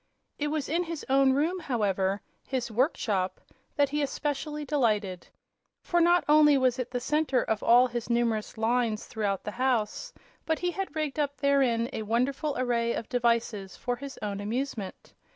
It 0.39 0.47
was 0.47 0.67
in 0.67 0.85
his 0.85 1.05
own 1.09 1.33
room, 1.33 1.59
however, 1.59 2.23
his 2.47 2.71
"workshop" 2.71 3.39
that 3.75 3.89
he 3.89 4.01
especially 4.01 4.65
delighted. 4.65 5.27
For 5.83 6.01
not 6.01 6.25
only 6.27 6.57
was 6.57 6.79
it 6.79 6.89
the 6.89 6.99
center 6.99 7.43
of 7.43 7.61
all 7.61 7.85
his 7.85 8.09
numerous 8.09 8.57
"lines" 8.57 9.05
throughout 9.05 9.43
the 9.43 9.51
house, 9.61 10.11
but 10.43 10.57
he 10.57 10.71
had 10.71 10.95
rigged 10.95 11.19
up 11.19 11.37
therein 11.37 11.87
a 11.93 12.01
wonderful 12.01 12.55
array 12.57 12.93
of 12.93 13.09
devices 13.09 13.75
for 13.77 13.95
his 13.97 14.17
own 14.23 14.39
amusement. 14.39 15.13